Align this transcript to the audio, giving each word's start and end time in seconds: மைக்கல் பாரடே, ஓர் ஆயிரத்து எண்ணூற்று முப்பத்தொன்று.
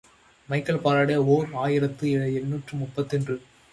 மைக்கல் 0.49 0.79
பாரடே, 0.79 1.15
ஓர் 1.15 1.47
ஆயிரத்து 1.53 2.11
எண்ணூற்று 2.39 2.77
முப்பத்தொன்று. 2.77 3.37